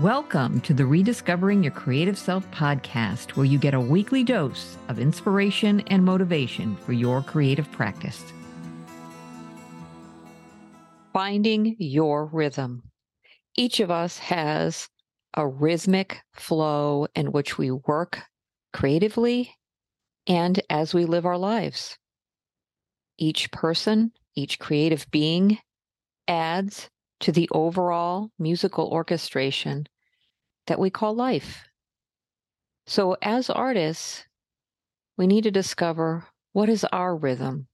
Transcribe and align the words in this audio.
Welcome 0.00 0.62
to 0.62 0.72
the 0.72 0.86
Rediscovering 0.86 1.62
Your 1.62 1.72
Creative 1.72 2.16
Self 2.16 2.50
podcast, 2.52 3.32
where 3.32 3.44
you 3.44 3.58
get 3.58 3.74
a 3.74 3.80
weekly 3.80 4.24
dose 4.24 4.78
of 4.88 4.98
inspiration 4.98 5.80
and 5.88 6.02
motivation 6.02 6.74
for 6.76 6.94
your 6.94 7.20
creative 7.20 7.70
practice. 7.70 8.24
Finding 11.12 11.76
your 11.78 12.24
rhythm. 12.24 12.82
Each 13.58 13.78
of 13.80 13.90
us 13.90 14.16
has 14.16 14.88
a 15.34 15.46
rhythmic 15.46 16.22
flow 16.32 17.06
in 17.14 17.30
which 17.30 17.58
we 17.58 17.70
work 17.70 18.22
creatively 18.72 19.54
and 20.26 20.62
as 20.70 20.94
we 20.94 21.04
live 21.04 21.26
our 21.26 21.36
lives. 21.36 21.98
Each 23.18 23.50
person, 23.50 24.12
each 24.34 24.58
creative 24.58 25.10
being 25.10 25.58
adds 26.26 26.88
to 27.20 27.32
the 27.32 27.48
overall 27.52 28.30
musical 28.38 28.88
orchestration 28.88 29.86
that 30.66 30.78
we 30.78 30.90
call 30.90 31.14
life. 31.14 31.64
So, 32.86 33.16
as 33.22 33.50
artists, 33.50 34.24
we 35.16 35.26
need 35.26 35.44
to 35.44 35.50
discover 35.50 36.26
what 36.52 36.68
is 36.68 36.84
our 36.84 37.14
rhythm? 37.14 37.68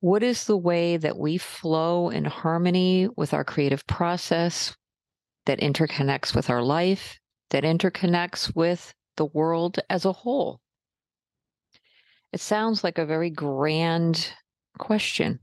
What 0.00 0.22
is 0.22 0.44
the 0.44 0.56
way 0.56 0.96
that 0.96 1.18
we 1.18 1.36
flow 1.38 2.08
in 2.08 2.24
harmony 2.24 3.08
with 3.16 3.34
our 3.34 3.44
creative 3.44 3.86
process 3.86 4.76
that 5.46 5.60
interconnects 5.60 6.34
with 6.34 6.48
our 6.48 6.62
life, 6.62 7.18
that 7.50 7.64
interconnects 7.64 8.54
with 8.54 8.94
the 9.16 9.26
world 9.26 9.80
as 9.90 10.04
a 10.04 10.12
whole? 10.12 10.60
It 12.32 12.40
sounds 12.40 12.84
like 12.84 12.98
a 12.98 13.06
very 13.06 13.30
grand 13.30 14.32
question, 14.78 15.40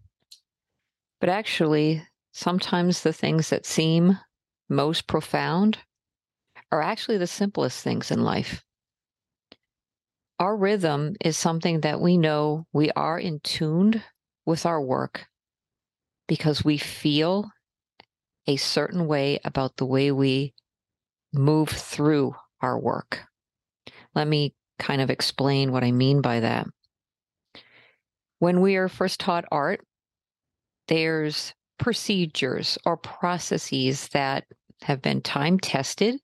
but 1.19 1.29
actually, 1.29 2.01
sometimes 2.35 3.01
the 3.01 3.13
things 3.13 3.49
that 3.49 3.65
seem 3.65 4.19
most 4.67 5.07
profound 5.07 5.77
are 6.69 6.81
actually 6.81 7.17
the 7.17 7.25
simplest 7.25 7.81
things 7.81 8.11
in 8.11 8.21
life. 8.21 8.61
Our 10.37 10.57
rhythm 10.57 11.15
is 11.23 11.37
something 11.37 11.79
that 11.81 12.01
we 12.01 12.17
know 12.17 12.65
we 12.73 12.91
are 12.91 13.17
in 13.17 13.39
tuned 13.39 14.03
with 14.45 14.65
our 14.65 14.81
work 14.81 15.27
because 16.27 16.65
we 16.65 16.77
feel 16.77 17.49
a 18.47 18.57
certain 18.57 19.07
way 19.07 19.39
about 19.45 19.77
the 19.77 19.85
way 19.85 20.11
we 20.11 20.53
move 21.33 21.69
through 21.69 22.35
our 22.59 22.77
work. 22.77 23.23
Let 24.13 24.27
me 24.27 24.53
kind 24.77 25.01
of 25.01 25.09
explain 25.09 25.71
what 25.71 25.85
I 25.85 25.93
mean 25.93 26.19
by 26.19 26.41
that. 26.41 26.67
When 28.39 28.59
we 28.59 28.75
are 28.75 28.89
first 28.89 29.21
taught 29.21 29.45
art, 29.49 29.79
there's 30.89 31.53
procedures 31.77 32.77
or 32.85 32.97
processes 32.97 34.07
that 34.09 34.45
have 34.81 35.01
been 35.01 35.21
time 35.21 35.59
tested 35.59 36.19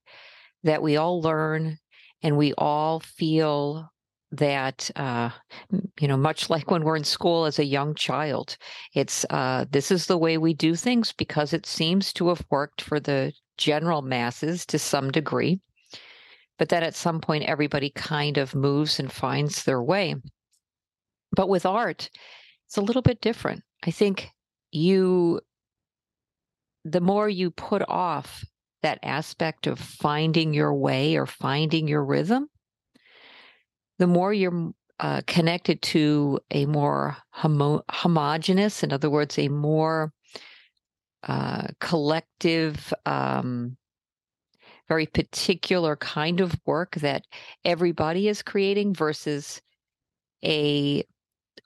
that 0.64 0.82
we 0.82 0.98
all 0.98 1.22
learn 1.22 1.78
and 2.22 2.38
we 2.38 2.54
all 2.54 3.00
feel 3.00 3.90
that 4.32 4.90
uh, 4.96 5.30
you 6.00 6.08
know 6.08 6.18
much 6.18 6.50
like 6.50 6.72
when 6.72 6.84
we're 6.84 6.96
in 6.96 7.04
school 7.04 7.46
as 7.46 7.60
a 7.60 7.66
young 7.66 7.94
child 7.96 8.58
it's 8.94 9.26
uh, 9.30 9.66
this 9.72 9.92
is 9.92 10.06
the 10.06 10.18
way 10.18 10.38
we 10.38 10.54
do 10.54 10.76
things 10.76 11.12
because 11.12 11.54
it 11.54 11.66
seems 11.66 12.14
to 12.14 12.30
have 12.30 12.46
worked 12.50 12.82
for 12.82 13.00
the 13.00 13.34
general 13.58 14.02
masses 14.02 14.66
to 14.66 14.80
some 14.80 15.12
degree. 15.12 15.60
But 16.58 16.70
then 16.70 16.84
at 16.84 16.96
some 16.96 17.22
point 17.22 17.44
everybody 17.44 17.92
kind 17.92 18.38
of 18.38 18.56
moves 18.56 19.00
and 19.00 19.12
finds 19.12 19.64
their 19.64 19.82
way. 19.82 20.16
But 21.36 21.50
with 21.50 21.66
art 21.66 22.10
it's 22.68 22.78
a 22.78 22.82
little 22.82 23.02
bit 23.02 23.20
different. 23.20 23.64
I 23.86 23.92
think 23.92 24.30
you 24.72 25.42
the 26.84 27.02
more 27.02 27.30
you 27.30 27.52
put 27.52 27.84
off 27.88 28.44
that 28.82 29.00
aspect 29.04 29.68
of 29.68 29.80
finding 29.80 30.54
your 30.54 30.74
way 30.74 31.16
or 31.16 31.26
finding 31.26 31.88
your 31.88 32.04
rhythm, 32.04 32.48
the 34.00 34.08
more 34.08 34.34
you're 34.34 34.72
uh, 35.00 35.22
connected 35.28 35.82
to 35.82 36.40
a 36.52 36.66
more 36.66 37.18
homo- 37.32 37.84
homogenous, 37.90 38.84
in 38.84 38.92
other 38.92 39.10
words, 39.10 39.38
a 39.38 39.48
more 39.48 40.12
uh, 41.24 41.68
collective, 41.80 42.94
um, 43.06 43.78
very 44.88 45.06
particular 45.06 45.96
kind 45.96 46.42
of 46.42 46.56
work 46.66 46.96
that 46.96 47.24
everybody 47.64 48.28
is 48.28 48.42
creating 48.42 48.94
versus 48.94 49.62
a 50.44 51.04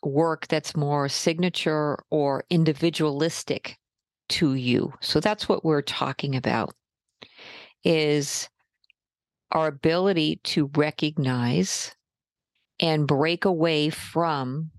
work 0.05 0.47
that's 0.47 0.75
more 0.75 1.09
signature 1.09 1.97
or 2.09 2.43
individualistic 2.49 3.77
to 4.29 4.55
you. 4.55 4.93
So 5.01 5.19
that's 5.19 5.49
what 5.49 5.65
we're 5.65 5.81
talking 5.81 6.35
about 6.35 6.73
is 7.83 8.49
our 9.51 9.67
ability 9.67 10.39
to 10.43 10.69
recognize 10.75 11.95
and 12.79 13.07
break 13.07 13.45
away 13.45 13.89
from 13.89 14.71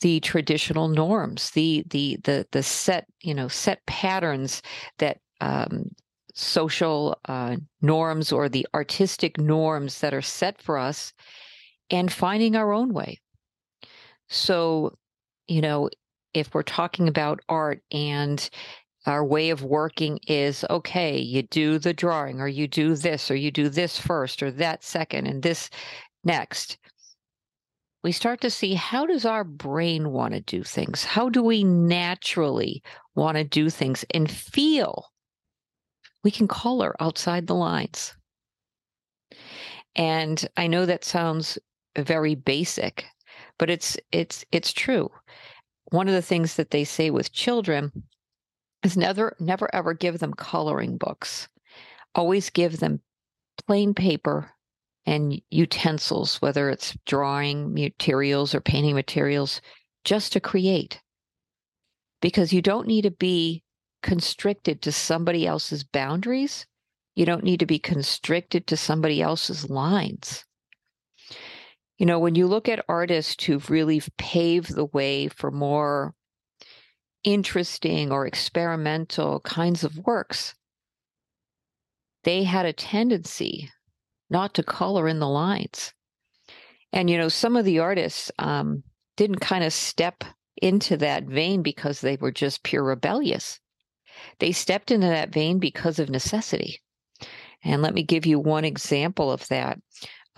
the 0.00 0.20
traditional 0.20 0.88
norms, 0.88 1.50
the 1.50 1.84
the 1.90 2.18
the 2.24 2.46
the 2.52 2.62
set 2.62 3.06
you 3.22 3.34
know 3.34 3.48
set 3.48 3.84
patterns 3.86 4.62
that 4.98 5.18
um, 5.40 5.90
social 6.34 7.18
uh, 7.26 7.56
norms 7.82 8.32
or 8.32 8.48
the 8.48 8.66
artistic 8.74 9.38
norms 9.38 10.00
that 10.00 10.14
are 10.14 10.22
set 10.22 10.62
for 10.62 10.78
us, 10.78 11.12
and 11.90 12.12
finding 12.12 12.56
our 12.56 12.72
own 12.72 12.94
way. 12.94 13.18
So, 14.30 14.96
you 15.48 15.60
know, 15.60 15.90
if 16.32 16.54
we're 16.54 16.62
talking 16.62 17.08
about 17.08 17.40
art 17.48 17.82
and 17.90 18.48
our 19.06 19.24
way 19.24 19.50
of 19.50 19.64
working 19.64 20.20
is 20.26 20.64
okay, 20.70 21.18
you 21.18 21.42
do 21.42 21.78
the 21.78 21.92
drawing, 21.92 22.40
or 22.40 22.48
you 22.48 22.68
do 22.68 22.94
this, 22.94 23.30
or 23.30 23.34
you 23.34 23.50
do 23.50 23.68
this 23.68 23.98
first, 23.98 24.42
or 24.42 24.50
that 24.52 24.84
second, 24.84 25.26
and 25.26 25.42
this 25.42 25.70
next. 26.22 26.78
We 28.04 28.12
start 28.12 28.40
to 28.42 28.50
see 28.50 28.74
how 28.74 29.06
does 29.06 29.24
our 29.24 29.44
brain 29.44 30.10
want 30.10 30.34
to 30.34 30.40
do 30.40 30.62
things? 30.62 31.04
How 31.04 31.28
do 31.28 31.42
we 31.42 31.64
naturally 31.64 32.82
want 33.14 33.36
to 33.36 33.44
do 33.44 33.68
things 33.68 34.04
and 34.14 34.30
feel 34.30 35.10
we 36.22 36.30
can 36.30 36.48
color 36.48 36.94
outside 37.00 37.46
the 37.46 37.54
lines? 37.54 38.14
And 39.96 40.46
I 40.56 40.66
know 40.66 40.86
that 40.86 41.04
sounds 41.04 41.58
very 41.96 42.34
basic, 42.34 43.06
but 43.60 43.68
it's 43.68 43.98
it's 44.10 44.42
it's 44.50 44.72
true. 44.72 45.10
One 45.92 46.08
of 46.08 46.14
the 46.14 46.22
things 46.22 46.54
that 46.54 46.70
they 46.70 46.82
say 46.82 47.10
with 47.10 47.30
children 47.30 47.92
is 48.82 48.96
never 48.96 49.36
never 49.38 49.72
ever 49.74 49.92
give 49.92 50.18
them 50.18 50.32
coloring 50.32 50.96
books. 50.96 51.46
Always 52.14 52.48
give 52.48 52.80
them 52.80 53.02
plain 53.66 53.92
paper 53.92 54.50
and 55.04 55.42
utensils, 55.50 56.40
whether 56.40 56.70
it's 56.70 56.96
drawing 57.04 57.74
materials 57.74 58.54
or 58.54 58.62
painting 58.62 58.94
materials, 58.94 59.60
just 60.04 60.32
to 60.32 60.40
create. 60.40 61.02
Because 62.22 62.54
you 62.54 62.62
don't 62.62 62.88
need 62.88 63.02
to 63.02 63.10
be 63.10 63.62
constricted 64.02 64.80
to 64.82 64.92
somebody 64.92 65.46
else's 65.46 65.84
boundaries. 65.84 66.66
You 67.14 67.26
don't 67.26 67.44
need 67.44 67.60
to 67.60 67.66
be 67.66 67.78
constricted 67.78 68.66
to 68.68 68.76
somebody 68.78 69.20
else's 69.20 69.68
lines. 69.68 70.46
You 72.00 72.06
know, 72.06 72.18
when 72.18 72.34
you 72.34 72.46
look 72.46 72.66
at 72.66 72.82
artists 72.88 73.44
who've 73.44 73.68
really 73.68 74.00
paved 74.16 74.74
the 74.74 74.86
way 74.86 75.28
for 75.28 75.50
more 75.50 76.14
interesting 77.24 78.10
or 78.10 78.26
experimental 78.26 79.40
kinds 79.40 79.84
of 79.84 79.98
works, 79.98 80.54
they 82.24 82.44
had 82.44 82.64
a 82.64 82.72
tendency 82.72 83.70
not 84.30 84.54
to 84.54 84.62
color 84.62 85.08
in 85.08 85.18
the 85.18 85.28
lines. 85.28 85.92
And, 86.90 87.10
you 87.10 87.18
know, 87.18 87.28
some 87.28 87.54
of 87.54 87.66
the 87.66 87.80
artists 87.80 88.32
um, 88.38 88.82
didn't 89.18 89.40
kind 89.40 89.62
of 89.62 89.74
step 89.74 90.24
into 90.56 90.96
that 90.96 91.24
vein 91.24 91.60
because 91.60 92.00
they 92.00 92.16
were 92.16 92.32
just 92.32 92.62
pure 92.62 92.82
rebellious. 92.82 93.60
They 94.38 94.52
stepped 94.52 94.90
into 94.90 95.08
that 95.08 95.34
vein 95.34 95.58
because 95.58 95.98
of 95.98 96.08
necessity. 96.08 96.80
And 97.62 97.82
let 97.82 97.92
me 97.92 98.02
give 98.02 98.24
you 98.24 98.38
one 98.38 98.64
example 98.64 99.30
of 99.30 99.46
that. 99.48 99.78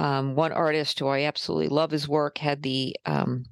Um, 0.02 0.34
one 0.34 0.50
artist 0.50 0.98
who 0.98 1.06
I 1.06 1.22
absolutely 1.22 1.68
love 1.68 1.92
his 1.92 2.08
work 2.08 2.38
had 2.38 2.60
the 2.64 2.96
um, 3.06 3.44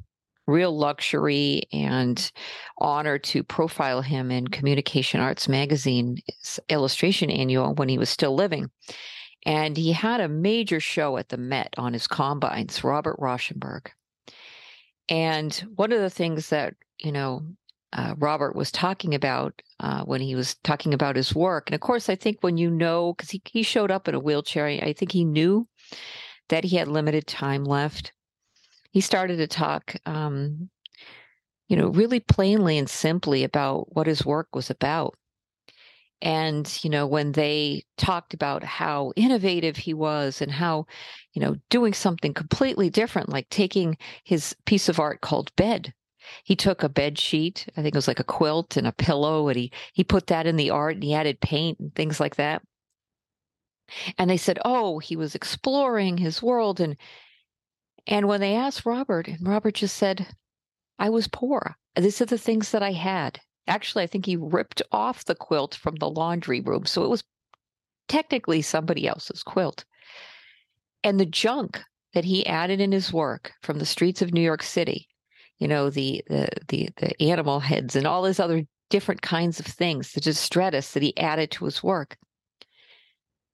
real 0.49 0.77
luxury 0.77 1.63
and 1.73 2.33
honor 2.79 3.19
to 3.19 3.45
profile 3.45 4.03
him 4.03 4.33
in 4.33 4.49
Communication 4.49 5.21
Arts 5.21 5.49
Magazine 5.49 6.17
illustration 6.69 7.31
annual 7.31 7.75
when 7.75 7.89
he 7.89 7.99
was 7.99 8.11
still 8.11 8.35
living. 8.35 8.69
And 9.47 9.77
he 9.77 9.93
had 9.93 10.21
a 10.21 10.29
major 10.29 10.81
show 10.81 11.19
at 11.19 11.29
the 11.29 11.37
Met 11.37 11.73
on 11.79 11.93
his 11.93 12.09
combines, 12.09 12.83
Robert 12.83 13.17
Rauschenberg. 13.21 13.87
And 15.09 15.55
one 15.77 15.93
of 15.93 16.01
the 16.01 16.11
things 16.11 16.49
that, 16.49 16.75
you 16.99 17.13
know, 17.13 17.43
uh, 17.93 18.15
Robert 18.19 18.57
was 18.57 18.73
talking 18.73 19.15
about 19.15 19.63
uh, 19.79 20.03
when 20.03 20.21
he 20.21 20.35
was 20.35 20.57
talking 20.65 20.95
about 20.95 21.15
his 21.15 21.33
work. 21.33 21.69
And 21.69 21.77
of 21.77 21.81
course, 21.81 22.09
I 22.09 22.17
think 22.17 22.39
when 22.41 22.57
you 22.57 22.71
know, 22.71 23.15
because 23.15 23.31
he, 23.31 23.41
he 23.45 23.63
showed 23.63 23.93
up 23.93 24.09
in 24.09 24.17
a 24.17 24.21
wheelchair, 24.21 24.67
I 24.67 24.93
think 24.93 25.13
he 25.13 25.25
knew 25.25 25.69
that 26.51 26.65
he 26.65 26.77
had 26.77 26.87
limited 26.87 27.27
time 27.27 27.65
left 27.65 28.13
he 28.91 29.01
started 29.01 29.37
to 29.37 29.47
talk, 29.47 29.97
um, 30.07 30.69
you 31.69 31.77
know, 31.77 31.89
really 31.89 32.21
plainly 32.21 32.77
and 32.77 32.91
simply 32.91 33.45
about 33.45 33.95
what 33.95 34.07
his 34.07 34.27
work 34.27 34.49
was 34.55 34.71
about. 34.71 35.15
And, 36.23 36.79
you 36.83 36.91
know, 36.91 37.07
when 37.07 37.33
they 37.33 37.85
talked 37.97 38.35
about 38.35 38.63
how 38.63 39.13
innovative 39.17 39.77
he 39.77 39.95
was 39.95 40.43
and 40.43 40.51
how, 40.51 40.87
you 41.33 41.41
know, 41.41 41.57
doing 41.71 41.95
something 41.95 42.35
completely 42.35 42.91
different, 42.91 43.31
like 43.31 43.49
taking 43.49 43.97
his 44.25 44.55
piece 44.67 44.89
of 44.89 45.01
art 45.01 45.23
called 45.23 45.55
bed. 45.57 45.95
He 46.45 46.55
took 46.55 46.83
a 46.83 46.89
bed 46.89 47.19
sheet, 47.19 47.67
I 47.77 47.83
think 47.83 47.95
it 47.95 47.99
was 47.99 48.09
like 48.09 48.21
a 48.21 48.25
quilt 48.25 48.77
and 48.77 48.87
a 48.87 48.93
pillow, 48.93 49.49
and 49.49 49.57
he 49.57 49.73
he 49.95 50.05
put 50.05 50.27
that 50.27 50.47
in 50.47 50.57
the 50.57 50.71
art 50.71 50.95
and 50.95 51.03
he 51.03 51.15
added 51.15 51.41
paint 51.41 51.81
and 51.81 51.95
things 51.95 52.21
like 52.21 52.37
that. 52.37 52.63
And 54.19 54.31
they 54.31 54.37
said, 54.37 54.59
"Oh, 54.65 54.99
he 54.99 55.17
was 55.17 55.35
exploring 55.35 56.19
his 56.19 56.43
world." 56.43 56.81
And 56.81 56.97
and 58.07 58.27
when 58.29 58.41
they 58.41 58.55
asked 58.55 58.87
Robert, 58.87 59.29
and 59.29 59.47
Robert 59.47 59.75
just 59.75 59.97
said, 59.97 60.27
"I 60.99 61.11
was 61.11 61.29
poor. 61.29 61.77
These 61.97 62.21
are 62.21 62.27
the 62.27 62.39
things 62.39 62.71
that 62.71 62.83
I 62.83 62.93
had." 62.93 63.41
Actually, 63.67 64.05
I 64.05 64.07
think 64.07 64.27
he 64.27 64.37
ripped 64.37 64.83
off 64.91 65.25
the 65.25 65.35
quilt 65.35 65.75
from 65.75 65.97
the 65.97 66.11
laundry 66.11 66.61
room. 66.61 66.87
So 66.87 67.05
it 67.05 67.11
was 67.11 67.23
technically 68.09 68.63
somebody 68.63 69.07
else's 69.07 69.43
quilt. 69.43 69.85
And 71.05 71.19
the 71.19 71.27
junk 71.27 71.81
that 72.13 72.25
he 72.25 72.47
added 72.47 72.81
in 72.81 72.93
his 72.93 73.13
work 73.13 73.53
from 73.63 73.79
the 73.79 73.87
streets 73.87 74.23
of 74.23 74.33
New 74.33 74.41
York 74.41 74.63
City, 74.63 75.09
you 75.59 75.69
know, 75.69 75.91
the 75.91 76.23
the 76.29 76.49
the, 76.69 76.89
the 76.97 77.23
animal 77.23 77.61
heads 77.61 77.97
and 77.97 78.07
all 78.07 78.25
his 78.25 78.41
other 78.41 78.65
different 78.91 79.23
kinds 79.23 79.61
of 79.61 79.67
things, 79.67 80.13
the 80.13 80.21
detritus 80.21 80.93
that 80.93 81.03
he 81.03 81.17
added 81.17 81.51
to 81.53 81.65
his 81.65 81.83
work, 81.83 82.17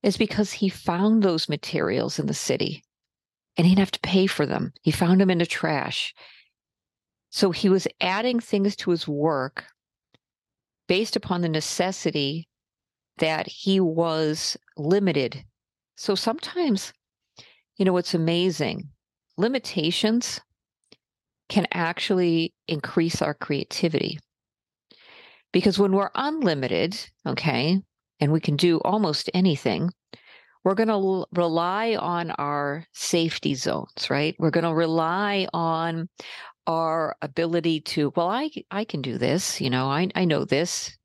is 0.06 0.16
because 0.16 0.52
he 0.52 0.68
found 0.68 1.24
those 1.24 1.48
materials 1.48 2.20
in 2.20 2.26
the 2.26 2.32
city 2.32 2.84
and 3.56 3.66
he 3.66 3.72
didn't 3.72 3.80
have 3.80 3.90
to 3.90 4.00
pay 4.00 4.28
for 4.28 4.46
them. 4.46 4.72
He 4.82 4.92
found 4.92 5.20
them 5.20 5.30
in 5.30 5.38
the 5.38 5.46
trash. 5.46 6.14
So 7.30 7.50
he 7.50 7.68
was 7.68 7.88
adding 8.00 8.38
things 8.38 8.76
to 8.76 8.92
his 8.92 9.08
work 9.08 9.64
based 10.86 11.16
upon 11.16 11.40
the 11.40 11.48
necessity 11.48 12.48
that 13.18 13.48
he 13.48 13.80
was 13.80 14.56
limited. 14.76 15.44
So 15.96 16.14
sometimes, 16.14 16.92
you 17.76 17.84
know, 17.84 17.92
what's 17.92 18.14
amazing, 18.14 18.88
limitations 19.36 20.40
can 21.48 21.66
actually 21.72 22.54
increase 22.68 23.20
our 23.20 23.34
creativity. 23.34 24.20
Because 25.52 25.80
when 25.80 25.90
we're 25.90 26.10
unlimited, 26.14 26.96
okay, 27.26 27.82
and 28.20 28.32
we 28.32 28.40
can 28.40 28.56
do 28.56 28.78
almost 28.78 29.30
anything, 29.34 29.90
we're 30.64 30.74
going 30.74 30.88
to 30.88 30.94
l- 30.94 31.28
rely 31.32 31.94
on 31.96 32.32
our 32.32 32.86
safety 32.92 33.54
zones, 33.54 34.10
right? 34.10 34.34
We're 34.38 34.50
going 34.50 34.64
to 34.64 34.74
rely 34.74 35.46
on 35.52 36.08
our 36.66 37.16
ability 37.22 37.80
to 37.80 38.12
well 38.16 38.28
i 38.28 38.50
i 38.70 38.84
can 38.84 39.00
do 39.00 39.18
this 39.18 39.60
you 39.60 39.70
know 39.70 39.86
i 39.86 40.08
i 40.14 40.24
know 40.24 40.44
this 40.44 40.96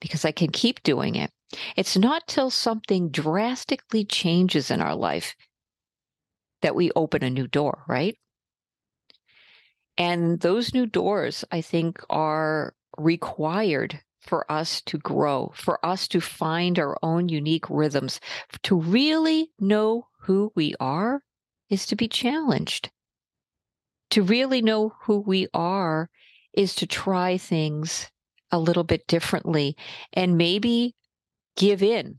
because 0.00 0.24
i 0.24 0.32
can 0.32 0.50
keep 0.50 0.82
doing 0.82 1.14
it 1.14 1.30
it's 1.76 1.96
not 1.96 2.26
till 2.26 2.50
something 2.50 3.10
drastically 3.10 4.04
changes 4.04 4.70
in 4.70 4.80
our 4.80 4.94
life 4.94 5.34
that 6.62 6.74
we 6.74 6.90
open 6.96 7.22
a 7.22 7.30
new 7.30 7.46
door 7.46 7.84
right 7.88 8.18
and 9.96 10.40
those 10.40 10.74
new 10.74 10.86
doors 10.86 11.44
i 11.50 11.60
think 11.60 12.00
are 12.10 12.74
required 12.98 14.00
for 14.24 14.50
us 14.50 14.80
to 14.82 14.98
grow 14.98 15.52
for 15.54 15.84
us 15.84 16.08
to 16.08 16.20
find 16.20 16.78
our 16.78 16.96
own 17.02 17.28
unique 17.28 17.68
rhythms 17.68 18.20
to 18.62 18.76
really 18.76 19.50
know 19.58 20.06
who 20.20 20.52
we 20.54 20.74
are 20.80 21.22
is 21.70 21.86
to 21.86 21.96
be 21.96 22.08
challenged 22.08 22.90
to 24.10 24.22
really 24.22 24.62
know 24.62 24.94
who 25.02 25.18
we 25.20 25.48
are 25.54 26.08
is 26.52 26.74
to 26.76 26.86
try 26.86 27.36
things 27.36 28.10
a 28.50 28.58
little 28.58 28.84
bit 28.84 29.06
differently 29.06 29.76
and 30.12 30.38
maybe 30.38 30.94
give 31.56 31.82
in. 31.82 32.18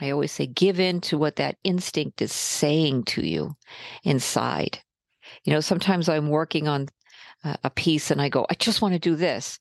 I 0.00 0.10
always 0.10 0.32
say, 0.32 0.46
give 0.46 0.80
in 0.80 1.00
to 1.02 1.16
what 1.16 1.36
that 1.36 1.56
instinct 1.64 2.20
is 2.20 2.32
saying 2.32 3.04
to 3.04 3.22
you 3.24 3.56
inside. 4.02 4.80
You 5.44 5.52
know, 5.52 5.60
sometimes 5.60 6.08
I'm 6.08 6.28
working 6.28 6.68
on 6.68 6.88
uh, 7.44 7.56
a 7.64 7.70
piece 7.70 8.10
and 8.10 8.20
I 8.20 8.28
go, 8.28 8.46
I 8.50 8.54
just 8.54 8.82
want 8.82 8.94
to 8.94 8.98
do 8.98 9.14
this. 9.14 9.58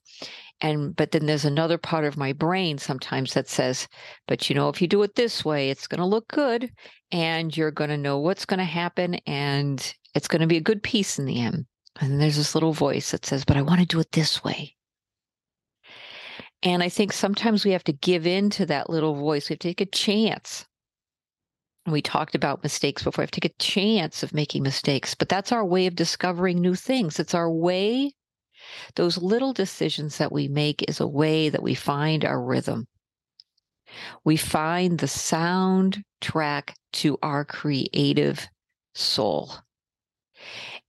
And, 0.61 0.95
but 0.95 1.11
then 1.11 1.25
there's 1.25 1.45
another 1.45 1.77
part 1.77 2.05
of 2.05 2.17
my 2.17 2.33
brain 2.33 2.77
sometimes 2.77 3.33
that 3.33 3.49
says, 3.49 3.87
but 4.27 4.49
you 4.49 4.55
know, 4.55 4.69
if 4.69 4.81
you 4.81 4.87
do 4.87 5.03
it 5.03 5.15
this 5.15 5.43
way, 5.43 5.69
it's 5.69 5.87
going 5.87 5.99
to 5.99 6.05
look 6.05 6.27
good 6.29 6.71
and 7.11 7.55
you're 7.55 7.71
going 7.71 7.89
to 7.89 7.97
know 7.97 8.19
what's 8.19 8.45
going 8.45 8.59
to 8.59 8.63
happen 8.63 9.15
and 9.27 9.93
it's 10.13 10.27
going 10.27 10.41
to 10.41 10.47
be 10.47 10.57
a 10.57 10.61
good 10.61 10.81
piece 10.81 11.19
in 11.19 11.25
the 11.25 11.41
end. 11.41 11.65
And 11.99 12.21
there's 12.21 12.37
this 12.37 12.55
little 12.55 12.73
voice 12.73 13.11
that 13.11 13.25
says, 13.25 13.45
but 13.45 13.57
I 13.57 13.61
want 13.61 13.81
to 13.81 13.85
do 13.85 13.99
it 13.99 14.11
this 14.11 14.43
way. 14.43 14.75
And 16.63 16.81
I 16.81 16.89
think 16.89 17.13
sometimes 17.13 17.63
we 17.63 17.71
have 17.71 17.83
to 17.83 17.93
give 17.93 18.25
in 18.25 18.49
to 18.51 18.65
that 18.65 18.89
little 18.89 19.15
voice. 19.15 19.49
We 19.49 19.53
have 19.53 19.59
to 19.59 19.67
take 19.67 19.81
a 19.81 19.85
chance. 19.85 20.65
We 21.85 22.01
talked 22.01 22.33
about 22.33 22.63
mistakes 22.63 23.03
before. 23.03 23.21
We 23.21 23.25
have 23.25 23.31
to 23.31 23.41
take 23.41 23.51
a 23.51 23.63
chance 23.63 24.23
of 24.23 24.33
making 24.33 24.63
mistakes, 24.63 25.13
but 25.13 25.29
that's 25.29 25.51
our 25.51 25.63
way 25.63 25.85
of 25.85 25.95
discovering 25.95 26.59
new 26.59 26.73
things. 26.73 27.19
It's 27.19 27.35
our 27.35 27.51
way. 27.51 28.13
Those 28.95 29.17
little 29.17 29.53
decisions 29.53 30.17
that 30.17 30.31
we 30.31 30.47
make 30.47 30.87
is 30.87 30.99
a 30.99 31.07
way 31.07 31.49
that 31.49 31.63
we 31.63 31.75
find 31.75 32.25
our 32.25 32.41
rhythm. 32.41 32.87
We 34.23 34.37
find 34.37 34.97
the 34.97 35.07
sound 35.07 36.03
track 36.21 36.75
to 36.93 37.17
our 37.21 37.45
creative 37.45 38.47
soul. 38.93 39.53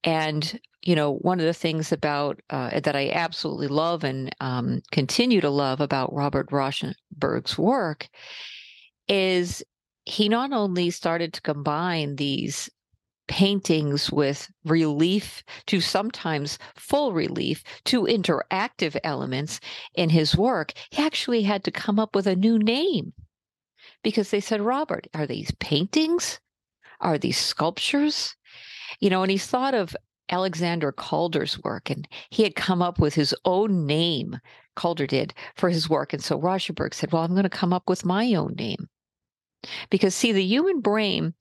And 0.03 0.59
you 0.87 0.95
know, 0.95 1.15
one 1.15 1.39
of 1.41 1.45
the 1.45 1.53
things 1.53 1.91
about 1.91 2.39
uh, 2.49 2.79
that 2.79 2.95
I 2.95 3.09
absolutely 3.09 3.67
love 3.67 4.05
and 4.05 4.33
um, 4.39 4.81
continue 4.91 5.41
to 5.41 5.49
love 5.49 5.81
about 5.81 6.13
Robert 6.13 6.49
Rauschenberg's 6.49 7.57
work 7.57 8.07
is 9.09 9.61
he 10.05 10.29
not 10.29 10.53
only 10.53 10.89
started 10.89 11.33
to 11.33 11.41
combine 11.41 12.15
these 12.15 12.69
paintings 13.27 14.11
with 14.11 14.49
relief 14.65 15.43
to 15.67 15.81
sometimes 15.81 16.57
full 16.75 17.13
relief 17.13 17.63
to 17.85 18.03
interactive 18.03 18.97
elements 19.03 19.59
in 19.95 20.09
his 20.09 20.35
work, 20.35 20.73
he 20.91 21.03
actually 21.03 21.43
had 21.43 21.63
to 21.63 21.71
come 21.71 21.99
up 21.99 22.15
with 22.15 22.27
a 22.27 22.35
new 22.35 22.57
name 22.57 23.13
because 24.03 24.31
they 24.31 24.39
said, 24.39 24.61
Robert, 24.61 25.07
are 25.13 25.27
these 25.27 25.51
paintings? 25.59 26.39
Are 27.01 27.17
these 27.17 27.37
sculptures? 27.37 28.35
You 28.99 29.09
know, 29.09 29.21
and 29.21 29.31
he 29.31 29.37
thought 29.37 29.73
of 29.73 29.95
Alexander 30.29 30.91
Calder's 30.91 31.61
work, 31.63 31.89
and 31.89 32.07
he 32.29 32.43
had 32.43 32.55
come 32.55 32.81
up 32.81 32.99
with 32.99 33.13
his 33.13 33.33
own 33.45 33.85
name, 33.85 34.39
Calder 34.75 35.07
did, 35.07 35.33
for 35.55 35.69
his 35.69 35.89
work. 35.89 36.13
And 36.13 36.23
so 36.23 36.39
Rauschenberg 36.39 36.93
said, 36.93 37.11
Well, 37.11 37.23
I'm 37.23 37.31
going 37.31 37.43
to 37.43 37.49
come 37.49 37.73
up 37.73 37.87
with 37.87 38.05
my 38.05 38.33
own 38.33 38.55
name. 38.57 38.89
Because, 39.89 40.13
see, 40.13 40.31
the 40.31 40.43
human 40.43 40.81
brain 40.81 41.33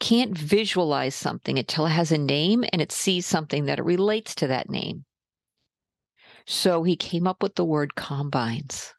can't 0.00 0.36
visualize 0.36 1.14
something 1.14 1.58
until 1.58 1.86
it 1.86 1.90
has 1.90 2.12
a 2.12 2.18
name 2.18 2.64
and 2.72 2.82
it 2.82 2.92
sees 2.92 3.26
something 3.26 3.66
that 3.66 3.78
it 3.78 3.84
relates 3.84 4.34
to 4.36 4.46
that 4.48 4.68
name. 4.68 5.04
So 6.46 6.82
he 6.82 6.96
came 6.96 7.26
up 7.26 7.42
with 7.42 7.54
the 7.54 7.64
word 7.64 7.94
combines. 7.94 8.92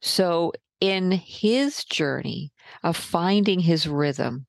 So, 0.00 0.52
in 0.80 1.10
his 1.12 1.84
journey 1.84 2.52
of 2.82 2.96
finding 2.96 3.60
his 3.60 3.88
rhythm, 3.88 4.46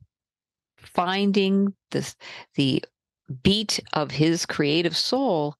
finding 0.78 1.74
this, 1.92 2.16
the 2.56 2.84
beat 3.44 3.80
of 3.94 4.12
his 4.12 4.46
creative 4.46 4.98
soul 4.98 5.56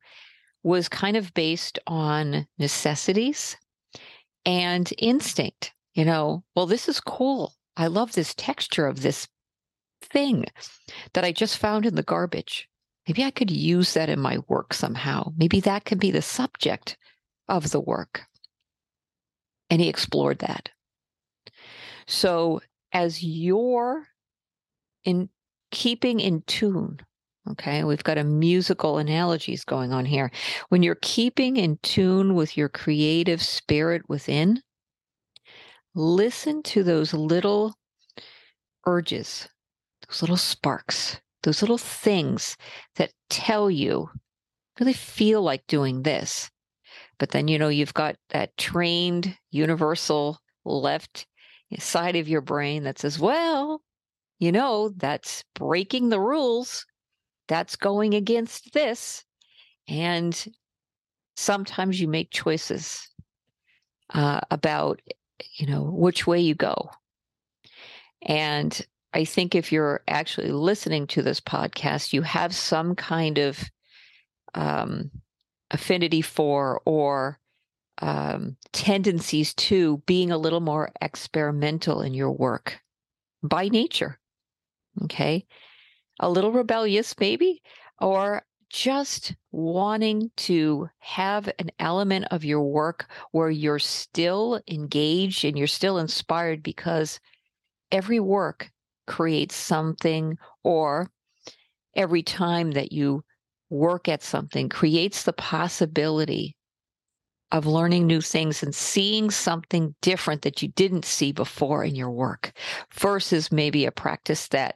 was 0.64 0.90
kind 0.90 1.16
of 1.16 1.34
based 1.34 1.80
on 1.88 2.48
necessities 2.58 3.56
and 4.46 4.92
instinct. 4.98 5.74
You 5.94 6.06
know, 6.06 6.44
well, 6.56 6.66
this 6.66 6.90
is 6.90 7.00
cool. 7.00 7.54
I 7.78 7.88
love 7.88 8.12
this 8.14 8.34
texture 8.36 8.88
of 8.88 9.02
this 9.02 9.28
thing 10.02 10.46
that 11.14 11.24
I 11.24 11.32
just 11.32 11.58
found 11.58 11.86
in 11.86 11.96
the 11.96 12.04
garbage. 12.04 12.68
Maybe 13.08 13.24
I 13.24 13.32
could 13.32 13.52
use 13.52 13.94
that 13.94 14.10
in 14.10 14.20
my 14.20 14.40
work 14.48 14.74
somehow. 14.74 15.32
Maybe 15.38 15.60
that 15.62 15.86
can 15.86 15.98
be 15.98 16.12
the 16.12 16.22
subject 16.22 16.98
of 17.48 17.72
the 17.72 17.80
work. 17.80 18.24
And 19.70 19.82
he 19.82 19.88
explored 19.88 20.40
that. 20.40 20.70
So, 22.06 22.62
as 22.94 23.24
you're 23.24 24.08
in 25.04 25.30
keeping 25.72 26.20
in 26.20 26.42
tune 26.48 27.00
Okay, 27.52 27.84
we've 27.86 28.04
got 28.04 28.18
a 28.18 28.24
musical 28.26 28.98
analogies 28.98 29.64
going 29.64 29.94
on 29.94 30.06
here. 30.06 30.32
When 30.68 30.84
you're 30.84 30.98
keeping 31.02 31.56
in 31.56 31.80
tune 31.82 32.36
with 32.36 32.58
your 32.58 32.68
creative 32.68 33.42
spirit 33.42 34.02
within, 34.10 34.62
listen 35.96 36.62
to 36.64 36.84
those 36.84 37.14
little 37.14 37.74
urges, 38.86 39.48
those 40.08 40.22
little 40.22 40.38
sparks, 40.38 41.20
those 41.44 41.62
little 41.62 41.78
things 41.78 42.58
that 42.96 43.12
tell 43.30 43.70
you, 43.70 44.10
really 44.80 44.94
feel 44.94 45.42
like 45.42 45.66
doing 45.68 46.04
this. 46.04 46.50
But 47.20 47.32
then, 47.32 47.48
you 47.48 47.58
know, 47.58 47.70
you've 47.70 47.94
got 47.94 48.16
that 48.30 48.56
trained 48.58 49.36
universal 49.52 50.40
left 50.66 51.26
side 51.80 52.16
of 52.16 52.30
your 52.30 52.42
brain 52.42 52.84
that 52.84 53.00
says, 53.00 53.20
well, 53.20 53.82
you 54.40 54.52
know, 54.52 54.90
that's 54.98 55.44
breaking 55.56 56.10
the 56.10 56.20
rules 56.20 56.86
that's 57.48 57.76
going 57.76 58.14
against 58.14 58.74
this. 58.74 59.24
And 59.88 60.48
sometimes 61.36 62.00
you 62.00 62.08
make 62.08 62.30
choices 62.30 63.10
uh, 64.14 64.42
about 64.52 65.02
you 65.56 65.68
know, 65.68 65.84
which 65.84 66.28
way 66.28 66.40
you 66.40 66.56
go. 66.56 66.90
And 68.22 68.80
I 69.14 69.26
think 69.26 69.56
if 69.56 69.72
you're 69.72 70.02
actually 70.08 70.52
listening 70.52 71.08
to 71.08 71.22
this 71.22 71.40
podcast, 71.40 72.14
you 72.14 72.22
have 72.24 72.54
some 72.54 72.96
kind 72.96 73.38
of 73.38 73.64
um, 74.54 75.12
affinity 75.72 76.22
for 76.22 76.82
or 76.86 77.40
um, 78.00 78.58
tendencies 78.74 79.54
to 79.56 79.98
being 80.06 80.32
a 80.32 80.38
little 80.38 80.60
more 80.60 80.92
experimental 81.02 82.02
in 82.02 82.14
your 82.14 82.32
work 82.32 82.80
by 83.42 83.70
nature. 83.70 84.20
Okay. 85.04 85.46
A 86.20 86.30
little 86.30 86.52
rebellious, 86.52 87.16
maybe, 87.20 87.62
or 88.00 88.44
just 88.70 89.36
wanting 89.52 90.30
to 90.36 90.90
have 91.00 91.50
an 91.60 91.72
element 91.80 92.26
of 92.32 92.44
your 92.44 92.62
work 92.62 93.08
where 93.32 93.50
you're 93.50 93.80
still 93.80 94.62
engaged 94.68 95.46
and 95.46 95.58
you're 95.58 95.68
still 95.68 95.98
inspired 95.98 96.62
because 96.62 97.20
every 97.92 98.20
work 98.20 98.70
creates 99.08 99.56
something, 99.56 100.38
or 100.64 101.10
every 101.96 102.22
time 102.22 102.72
that 102.72 102.92
you 102.92 103.24
work 103.70 104.08
at 104.08 104.22
something 104.22 104.70
creates 104.70 105.24
the 105.24 105.34
possibility 105.34 106.56
of 107.52 107.66
learning 107.66 108.06
new 108.06 108.22
things 108.22 108.62
and 108.62 108.76
seeing 108.76 109.32
something 109.32 109.96
different 110.02 110.42
that 110.42 110.62
you 110.62 110.68
didn't 110.70 111.06
see 111.06 111.32
before 111.32 111.84
in 111.84 111.96
your 111.96 112.12
work 112.12 112.52
versus 112.94 113.52
maybe 113.52 113.86
a 113.86 113.92
practice 113.92 114.50
that 114.50 114.76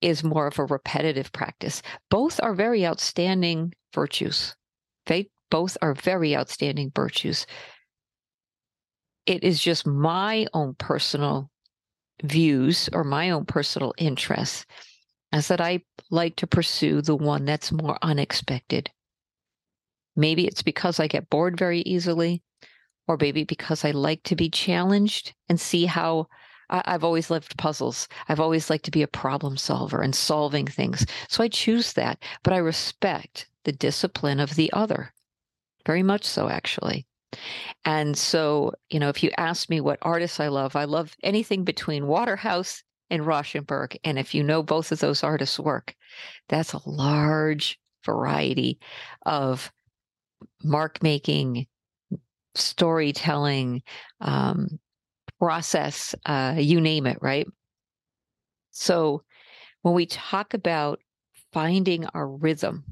is 0.00 0.24
more 0.24 0.46
of 0.46 0.58
a 0.58 0.64
repetitive 0.64 1.30
practice. 1.32 1.82
Both 2.10 2.40
are 2.42 2.54
very 2.54 2.86
outstanding 2.86 3.74
virtues. 3.94 4.56
They 5.06 5.28
both 5.50 5.76
are 5.82 5.94
very 5.94 6.36
outstanding 6.36 6.92
virtues. 6.94 7.46
It 9.26 9.44
is 9.44 9.60
just 9.60 9.86
my 9.86 10.46
own 10.54 10.74
personal 10.78 11.50
views 12.22 12.88
or 12.92 13.04
my 13.04 13.30
own 13.30 13.44
personal 13.44 13.94
interests 13.98 14.66
as 15.32 15.48
that 15.48 15.60
I 15.60 15.82
like 16.10 16.36
to 16.36 16.46
pursue 16.46 17.02
the 17.02 17.16
one 17.16 17.44
that's 17.44 17.72
more 17.72 17.98
unexpected. 18.02 18.90
Maybe 20.16 20.46
it's 20.46 20.62
because 20.62 20.98
I 20.98 21.06
get 21.06 21.30
bored 21.30 21.58
very 21.58 21.80
easily, 21.80 22.42
or 23.06 23.16
maybe 23.20 23.44
because 23.44 23.84
I 23.84 23.92
like 23.92 24.22
to 24.24 24.36
be 24.36 24.50
challenged 24.50 25.34
and 25.48 25.60
see 25.60 25.86
how 25.86 26.28
I, 26.70 26.82
have 26.86 27.04
always 27.04 27.30
loved 27.30 27.56
puzzles. 27.56 28.08
I've 28.28 28.40
always 28.40 28.68
liked 28.68 28.84
to 28.86 28.90
be 28.90 29.02
a 29.02 29.08
problem 29.08 29.56
solver 29.56 30.02
and 30.02 30.14
solving 30.14 30.66
things. 30.66 31.06
So 31.28 31.42
I 31.42 31.48
choose 31.48 31.94
that, 31.94 32.22
but 32.42 32.52
I 32.52 32.58
respect 32.58 33.48
the 33.64 33.72
discipline 33.72 34.40
of 34.40 34.54
the 34.54 34.72
other. 34.72 35.12
Very 35.86 36.02
much 36.02 36.24
so, 36.24 36.48
actually. 36.48 37.06
And 37.84 38.16
so, 38.16 38.72
you 38.90 38.98
know, 39.00 39.08
if 39.08 39.22
you 39.22 39.30
ask 39.36 39.68
me 39.68 39.80
what 39.80 39.98
artists 40.02 40.40
I 40.40 40.48
love, 40.48 40.76
I 40.76 40.84
love 40.84 41.14
anything 41.22 41.64
between 41.64 42.06
Waterhouse 42.06 42.82
and 43.10 43.22
Rauschenberg. 43.22 43.96
And 44.04 44.18
if 44.18 44.34
you 44.34 44.42
know 44.42 44.62
both 44.62 44.92
of 44.92 45.00
those 45.00 45.22
artists' 45.22 45.58
work, 45.58 45.94
that's 46.48 46.72
a 46.72 46.88
large 46.88 47.78
variety 48.04 48.78
of 49.26 49.72
mark 50.62 51.02
making, 51.02 51.66
storytelling, 52.54 53.82
um, 54.20 54.78
process, 55.38 56.14
uh, 56.26 56.54
you 56.58 56.80
name 56.80 57.06
it, 57.06 57.18
right? 57.20 57.46
So 58.70 59.22
when 59.82 59.94
we 59.94 60.06
talk 60.06 60.54
about 60.54 61.00
finding 61.52 62.06
our 62.06 62.28
rhythm, 62.28 62.84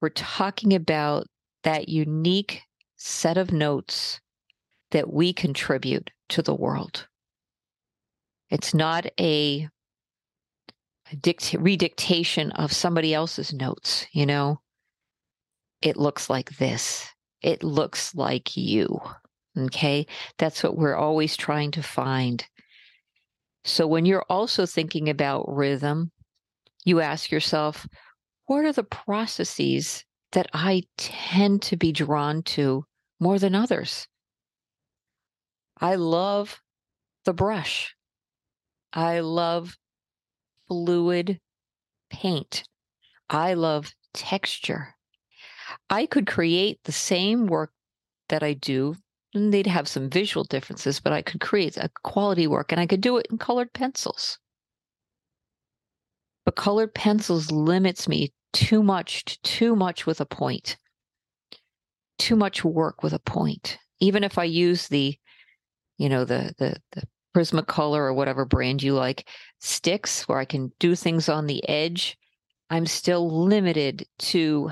we're 0.00 0.10
talking 0.10 0.74
about 0.74 1.26
that 1.66 1.88
unique 1.88 2.62
set 2.94 3.36
of 3.36 3.52
notes 3.52 4.20
that 4.92 5.12
we 5.12 5.32
contribute 5.32 6.12
to 6.28 6.40
the 6.40 6.54
world. 6.54 7.08
It's 8.50 8.72
not 8.72 9.06
a, 9.18 9.68
a 11.10 11.16
dict- 11.16 11.56
redictation 11.58 12.52
of 12.54 12.72
somebody 12.72 13.12
else's 13.12 13.52
notes, 13.52 14.06
you 14.12 14.26
know? 14.26 14.60
It 15.82 15.96
looks 15.96 16.30
like 16.30 16.56
this. 16.58 17.04
It 17.42 17.64
looks 17.64 18.14
like 18.14 18.56
you. 18.56 19.00
Okay. 19.58 20.06
That's 20.38 20.62
what 20.62 20.78
we're 20.78 20.94
always 20.94 21.36
trying 21.36 21.72
to 21.72 21.82
find. 21.82 22.46
So 23.64 23.88
when 23.88 24.06
you're 24.06 24.24
also 24.30 24.66
thinking 24.66 25.08
about 25.08 25.52
rhythm, 25.52 26.12
you 26.84 27.00
ask 27.00 27.32
yourself, 27.32 27.88
what 28.44 28.64
are 28.64 28.72
the 28.72 28.84
processes 28.84 30.04
that 30.36 30.50
I 30.52 30.82
tend 30.98 31.62
to 31.62 31.78
be 31.78 31.92
drawn 31.92 32.42
to 32.42 32.84
more 33.18 33.38
than 33.38 33.54
others? 33.54 34.06
I 35.80 35.94
love 35.94 36.60
the 37.24 37.32
brush. 37.32 37.96
I 38.92 39.20
love 39.20 39.78
fluid 40.68 41.40
paint. 42.10 42.64
I 43.30 43.54
love 43.54 43.94
texture. 44.12 44.96
I 45.88 46.04
could 46.04 46.26
create 46.26 46.80
the 46.84 46.92
same 46.92 47.46
work 47.46 47.72
that 48.28 48.42
I 48.42 48.52
do 48.52 48.96
and 49.32 49.54
they'd 49.54 49.66
have 49.66 49.88
some 49.88 50.10
visual 50.10 50.44
differences, 50.44 51.00
but 51.00 51.14
I 51.14 51.22
could 51.22 51.40
create 51.40 51.78
a 51.78 51.90
quality 52.02 52.46
work 52.46 52.72
and 52.72 52.80
I 52.80 52.86
could 52.86 53.00
do 53.00 53.16
it 53.16 53.26
in 53.30 53.38
colored 53.38 53.72
pencils. 53.72 54.38
But 56.44 56.56
colored 56.56 56.92
pencils 56.92 57.50
limits 57.50 58.06
me 58.06 58.34
too 58.56 58.82
much 58.82 59.24
to 59.26 59.42
too 59.42 59.76
much 59.76 60.06
with 60.06 60.20
a 60.20 60.26
point. 60.26 60.78
Too 62.18 62.36
much 62.36 62.64
work 62.64 63.02
with 63.02 63.12
a 63.12 63.18
point. 63.18 63.78
Even 64.00 64.24
if 64.24 64.38
I 64.38 64.44
use 64.44 64.88
the, 64.88 65.14
you 65.98 66.08
know, 66.08 66.24
the 66.24 66.54
the 66.58 66.76
the 66.92 67.02
Prismacolor 67.36 67.98
or 67.98 68.14
whatever 68.14 68.46
brand 68.46 68.82
you 68.82 68.94
like 68.94 69.28
sticks 69.60 70.26
where 70.26 70.38
I 70.38 70.46
can 70.46 70.72
do 70.78 70.94
things 70.94 71.28
on 71.28 71.46
the 71.46 71.68
edge, 71.68 72.16
I'm 72.70 72.86
still 72.86 73.44
limited 73.44 74.06
to 74.18 74.70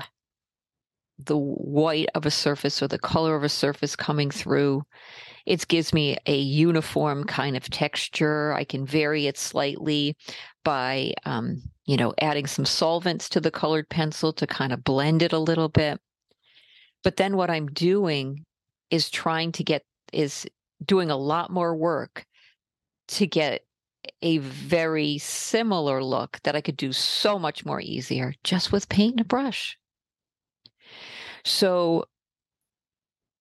the 1.19 1.37
white 1.37 2.09
of 2.15 2.25
a 2.25 2.31
surface 2.31 2.81
or 2.81 2.87
the 2.87 2.97
color 2.97 3.35
of 3.35 3.43
a 3.43 3.49
surface 3.49 3.95
coming 3.95 4.31
through. 4.31 4.81
It 5.45 5.67
gives 5.67 5.93
me 5.93 6.17
a 6.25 6.35
uniform 6.35 7.23
kind 7.25 7.55
of 7.55 7.69
texture. 7.69 8.51
I 8.53 8.63
can 8.63 8.83
vary 8.85 9.27
it 9.27 9.37
slightly 9.37 10.17
by, 10.63 11.13
um, 11.23 11.61
you 11.85 11.97
know, 11.97 12.13
adding 12.19 12.47
some 12.47 12.65
solvents 12.65 13.29
to 13.29 13.39
the 13.39 13.51
colored 13.51 13.89
pencil 13.89 14.33
to 14.33 14.47
kind 14.47 14.73
of 14.73 14.83
blend 14.83 15.21
it 15.21 15.33
a 15.33 15.39
little 15.39 15.69
bit. 15.69 15.99
But 17.03 17.17
then 17.17 17.37
what 17.37 17.51
I'm 17.51 17.67
doing 17.67 18.43
is 18.89 19.09
trying 19.09 19.51
to 19.53 19.63
get, 19.63 19.83
is 20.11 20.47
doing 20.83 21.11
a 21.11 21.17
lot 21.17 21.51
more 21.51 21.75
work 21.75 22.25
to 23.09 23.27
get 23.27 23.61
a 24.21 24.39
very 24.39 25.17
similar 25.19 26.03
look 26.03 26.39
that 26.43 26.55
I 26.55 26.61
could 26.61 26.77
do 26.77 26.91
so 26.91 27.37
much 27.37 27.65
more 27.65 27.81
easier 27.81 28.33
just 28.43 28.71
with 28.71 28.89
paint 28.89 29.13
and 29.13 29.21
a 29.21 29.25
brush. 29.25 29.77
So 31.43 32.05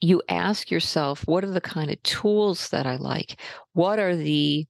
you 0.00 0.22
ask 0.28 0.70
yourself, 0.70 1.26
what 1.26 1.44
are 1.44 1.50
the 1.50 1.60
kind 1.60 1.90
of 1.90 2.02
tools 2.02 2.68
that 2.68 2.86
I 2.86 2.96
like? 2.96 3.40
What 3.72 3.98
are 3.98 4.14
the, 4.14 4.66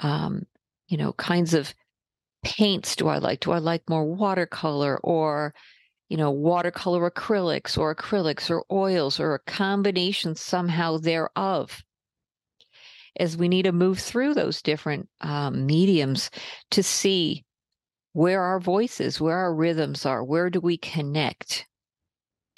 um, 0.00 0.46
you 0.88 0.98
know, 0.98 1.14
kinds 1.14 1.54
of 1.54 1.74
paints 2.42 2.96
do 2.96 3.08
I 3.08 3.18
like? 3.18 3.40
Do 3.40 3.52
I 3.52 3.58
like 3.58 3.88
more 3.88 4.04
watercolor 4.04 4.98
or, 5.02 5.54
you 6.08 6.16
know, 6.16 6.30
watercolor 6.30 7.10
acrylics 7.10 7.76
or 7.78 7.94
acrylics 7.94 8.50
or 8.50 8.64
oils 8.70 9.20
or 9.20 9.34
a 9.34 9.50
combination 9.50 10.34
somehow 10.34 10.98
thereof? 10.98 11.82
As 13.18 13.36
we 13.36 13.48
need 13.48 13.64
to 13.64 13.72
move 13.72 13.98
through 13.98 14.34
those 14.34 14.62
different 14.62 15.08
um, 15.20 15.66
mediums 15.66 16.30
to 16.70 16.82
see 16.82 17.44
where 18.12 18.42
our 18.42 18.60
voices, 18.60 19.20
where 19.20 19.36
our 19.36 19.54
rhythms 19.54 20.06
are, 20.06 20.24
where 20.24 20.50
do 20.50 20.60
we 20.60 20.76
connect? 20.76 21.66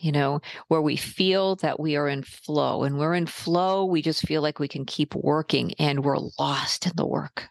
you 0.00 0.12
know, 0.12 0.40
where 0.68 0.80
we 0.80 0.96
feel 0.96 1.56
that 1.56 1.78
we 1.78 1.96
are 1.96 2.08
in 2.08 2.22
flow. 2.22 2.82
And 2.82 2.98
we're 2.98 3.14
in 3.14 3.26
flow, 3.26 3.84
we 3.84 4.02
just 4.02 4.26
feel 4.26 4.42
like 4.42 4.58
we 4.58 4.68
can 4.68 4.84
keep 4.86 5.14
working 5.14 5.74
and 5.78 6.04
we're 6.04 6.18
lost 6.38 6.86
in 6.86 6.92
the 6.96 7.06
work. 7.06 7.48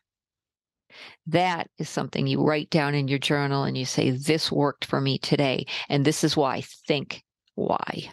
That 1.31 1.69
is 1.77 1.89
something 1.89 2.25
you 2.25 2.41
write 2.41 2.71
down 2.71 2.95
in 2.95 3.07
your 3.07 3.19
journal 3.19 3.63
and 3.63 3.77
you 3.77 3.85
say, 3.85 4.09
This 4.09 4.51
worked 4.51 4.85
for 4.85 4.99
me 4.99 5.19
today. 5.19 5.65
And 5.87 6.03
this 6.03 6.23
is 6.23 6.35
why. 6.35 6.63
Think 6.87 7.23
why. 7.53 8.09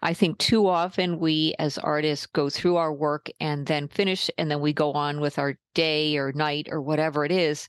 I 0.00 0.14
think 0.14 0.38
too 0.38 0.68
often 0.68 1.18
we 1.18 1.54
as 1.58 1.76
artists 1.76 2.26
go 2.26 2.50
through 2.50 2.76
our 2.76 2.92
work 2.92 3.28
and 3.40 3.66
then 3.66 3.88
finish, 3.88 4.30
and 4.38 4.50
then 4.50 4.60
we 4.60 4.72
go 4.72 4.92
on 4.92 5.20
with 5.20 5.38
our 5.38 5.56
day 5.74 6.16
or 6.16 6.32
night 6.32 6.68
or 6.70 6.80
whatever 6.80 7.24
it 7.24 7.32
is. 7.32 7.68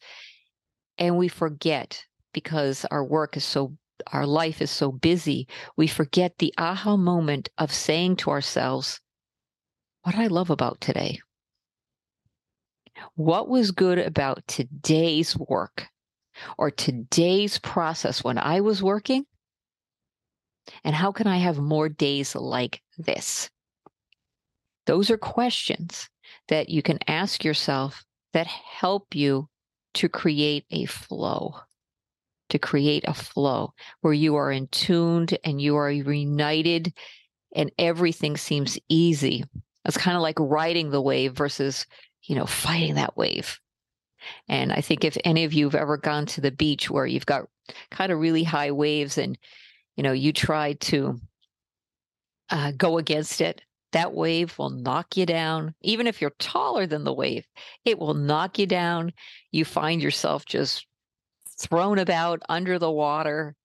And 1.00 1.18
we 1.18 1.28
forget 1.28 2.04
because 2.34 2.86
our 2.92 3.04
work 3.04 3.36
is 3.36 3.44
so 3.44 3.76
our 4.08 4.26
life 4.26 4.62
is 4.62 4.72
so 4.72 4.92
busy, 4.92 5.48
we 5.76 5.88
forget 5.88 6.38
the 6.38 6.54
aha 6.58 6.98
moment 6.98 7.50
of 7.58 7.74
saying 7.74 8.16
to 8.18 8.30
ourselves, 8.30 9.00
What 10.04 10.16
I 10.16 10.28
love 10.28 10.50
about 10.50 10.82
today? 10.82 11.20
What 13.16 13.50
was 13.50 13.72
good 13.72 14.00
about 14.00 14.48
today's 14.48 15.38
work 15.38 15.88
or 16.58 16.72
today's 16.72 17.60
process 17.60 18.24
when 18.24 18.38
I 18.38 18.62
was 18.62 18.82
working? 18.82 19.26
And 20.84 20.96
how 20.96 21.12
can 21.12 21.28
I 21.28 21.38
have 21.38 21.58
more 21.58 21.90
days 21.90 22.36
like 22.36 22.82
this? 22.98 23.50
Those 24.86 25.10
are 25.10 25.18
questions 25.18 26.10
that 26.48 26.70
you 26.70 26.82
can 26.82 27.00
ask 27.08 27.44
yourself 27.44 28.04
that 28.34 28.48
help 28.48 29.14
you 29.14 29.50
to 29.96 30.08
create 30.08 30.66
a 30.72 30.86
flow, 30.86 31.56
to 32.50 32.60
create 32.60 33.04
a 33.08 33.14
flow 33.14 33.74
where 34.02 34.14
you 34.14 34.36
are 34.36 34.52
in 34.52 34.68
tuned 34.68 35.38
and 35.44 35.62
you 35.62 35.76
are 35.76 35.92
united 35.92 36.94
and 37.56 37.72
everything 37.78 38.38
seems 38.38 38.80
easy. 38.88 39.44
It's 39.86 39.98
kind 39.98 40.16
of 40.16 40.24
like 40.24 40.40
riding 40.40 40.90
the 40.90 41.02
wave 41.02 41.34
versus, 41.34 41.86
you 42.24 42.36
know, 42.36 42.46
fighting 42.46 42.96
that 42.96 43.18
wave. 43.18 43.60
And 44.48 44.72
I 44.72 44.82
think 44.82 45.04
if 45.04 45.18
any 45.26 45.44
of 45.46 45.54
you 45.54 45.66
have 45.66 45.76
ever 45.76 45.98
gone 45.98 46.26
to 46.28 46.42
the 46.42 46.52
beach 46.52 46.90
where 46.90 47.06
you've 47.06 47.26
got 47.26 47.48
kind 47.90 48.12
of 48.12 48.20
really 48.20 48.44
high 48.44 48.72
waves 48.72 49.18
and, 49.18 49.38
you 49.96 50.04
know, 50.04 50.12
you 50.12 50.32
try 50.32 50.74
to 50.74 51.20
uh, 52.50 52.72
go 52.78 52.98
against 52.98 53.42
it, 53.42 53.62
that 53.92 54.14
wave 54.14 54.58
will 54.58 54.70
knock 54.70 55.18
you 55.18 55.26
down. 55.26 55.74
Even 55.82 56.08
if 56.08 56.22
you're 56.22 56.34
taller 56.40 56.86
than 56.86 57.04
the 57.04 57.14
wave, 57.14 57.46
it 57.84 58.00
will 58.00 58.14
knock 58.14 58.60
you 58.60 58.68
down. 58.68 59.12
You 59.52 59.66
find 59.66 60.02
yourself 60.02 60.46
just 60.46 60.86
thrown 61.60 62.00
about 62.00 62.42
under 62.48 62.80
the 62.80 62.92
water. 62.92 63.56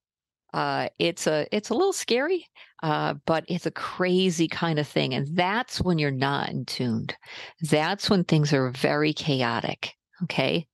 Uh, 0.52 0.88
it's 0.98 1.26
a 1.26 1.46
it's 1.52 1.70
a 1.70 1.74
little 1.74 1.92
scary, 1.92 2.48
uh, 2.82 3.14
but 3.24 3.44
it's 3.48 3.66
a 3.66 3.70
crazy 3.70 4.48
kind 4.48 4.78
of 4.78 4.86
thing, 4.86 5.14
and 5.14 5.26
that's 5.36 5.80
when 5.80 5.98
you're 5.98 6.10
not 6.10 6.50
in 6.50 6.64
tuned. 6.64 7.16
That's 7.62 8.10
when 8.10 8.24
things 8.24 8.52
are 8.52 8.70
very 8.70 9.12
chaotic. 9.12 9.92
Okay, 10.24 10.66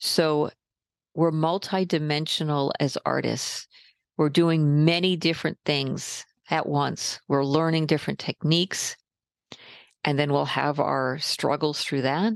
so 0.00 0.50
we're 1.14 1.32
multidimensional 1.32 2.72
as 2.80 2.98
artists. 3.04 3.66
We're 4.16 4.28
doing 4.28 4.84
many 4.84 5.16
different 5.16 5.58
things 5.64 6.24
at 6.50 6.68
once. 6.68 7.20
We're 7.28 7.44
learning 7.44 7.86
different 7.86 8.18
techniques, 8.18 8.96
and 10.04 10.18
then 10.18 10.32
we'll 10.32 10.44
have 10.44 10.78
our 10.78 11.18
struggles 11.18 11.82
through 11.82 12.02
that. 12.02 12.32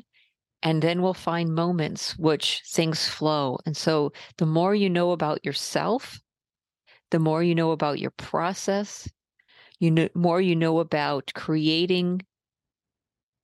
And 0.63 0.83
then 0.83 1.03
we'll 1.03 1.15
find 1.15 1.55
moments 1.55 2.19
which 2.19 2.63
things 2.67 3.07
flow. 3.07 3.59
And 3.65 3.77
so 3.77 4.13
the 4.39 4.47
more 4.47 4.75
you 4.75 4.91
know 4.91 5.13
about 5.13 5.45
yourself, 5.45 6.19
the 7.11 7.19
more 7.19 7.43
you 7.43 7.55
know 7.55 7.71
about 7.73 7.99
your 7.99 8.11
process, 8.13 9.09
you 9.81 9.91
know 9.91 10.09
more 10.15 10.41
you 10.41 10.57
know 10.57 10.79
about 10.81 11.33
creating 11.35 12.23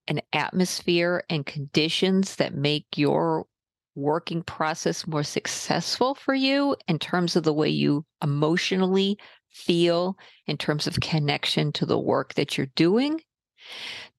an 0.08 0.20
atmosphere 0.32 1.24
and 1.30 1.46
conditions 1.46 2.36
that 2.36 2.54
make 2.54 2.86
your 2.96 3.46
working 3.94 4.42
process 4.42 5.06
more 5.06 5.22
successful 5.22 6.14
for 6.14 6.34
you 6.34 6.76
in 6.88 6.98
terms 6.98 7.36
of 7.36 7.44
the 7.44 7.52
way 7.52 7.68
you 7.68 8.04
emotionally 8.22 9.16
feel 9.50 10.16
in 10.46 10.56
terms 10.56 10.86
of 10.86 10.98
connection 11.00 11.72
to 11.72 11.86
the 11.86 11.98
work 11.98 12.34
that 12.34 12.58
you're 12.58 12.66
doing. 12.74 13.20